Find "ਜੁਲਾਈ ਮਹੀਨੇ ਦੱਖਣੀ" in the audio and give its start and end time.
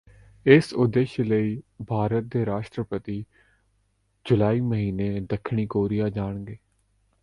4.25-5.65